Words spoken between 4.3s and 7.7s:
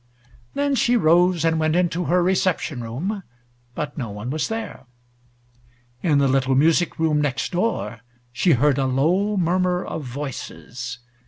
was there. In the little music room next